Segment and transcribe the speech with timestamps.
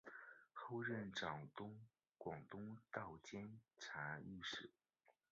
[0.51, 1.47] 后任掌
[2.17, 4.71] 广东道监察御史。